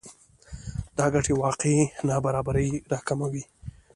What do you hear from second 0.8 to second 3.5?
دا ګټې واقعي نابرابری راکموي